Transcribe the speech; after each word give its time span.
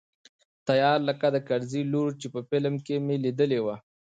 تيار 0.67 0.97
لکه 1.09 1.27
د 1.35 1.37
کرزي 1.47 1.81
لور 1.93 2.09
چې 2.21 2.27
په 2.33 2.39
فلم 2.49 2.73
کښې 2.85 2.97
مې 3.05 3.15
ليدلې 3.23 3.59
وه. 3.65 3.75